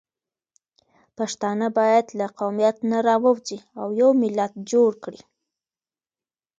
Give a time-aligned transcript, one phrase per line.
[1.17, 5.21] پښتانه باید له قومیت نه راووځي او یو ملت جوړ کړي